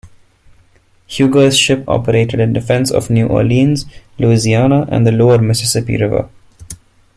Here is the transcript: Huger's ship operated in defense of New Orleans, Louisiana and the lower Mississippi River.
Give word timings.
Huger's 1.05 1.55
ship 1.55 1.83
operated 1.87 2.39
in 2.39 2.53
defense 2.53 2.89
of 2.89 3.11
New 3.11 3.27
Orleans, 3.27 3.85
Louisiana 4.17 4.87
and 4.89 5.05
the 5.05 5.11
lower 5.11 5.37
Mississippi 5.37 5.95
River. 5.95 6.27